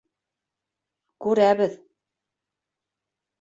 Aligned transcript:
Күрәбеҙ. 1.25 1.77